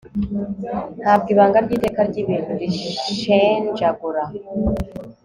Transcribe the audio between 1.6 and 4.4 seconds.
ryiteka ryibintu rinshenjagura